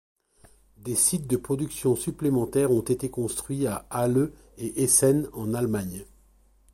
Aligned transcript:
Des 0.77 0.95
sites 0.95 1.27
de 1.27 1.37
production 1.37 1.95
supplémentaires 1.95 2.71
ont 2.71 2.81
été 2.81 3.11
construits 3.11 3.67
à 3.67 3.85
Halle 3.91 4.31
et 4.57 4.81
Essen 4.81 5.29
en 5.33 5.53
Allemagne. 5.53 6.05